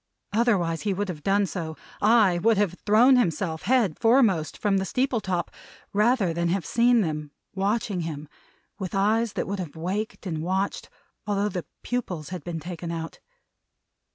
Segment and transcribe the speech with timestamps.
[0.33, 4.83] Otherwise he would have done so ay, would have thrown himself, head foremost, from the
[4.83, 5.51] steeple top,
[5.93, 8.27] rather than have seen them watching him
[8.79, 10.89] with eyes that would have waked and watched,
[11.27, 13.19] although the pupils had been taken out.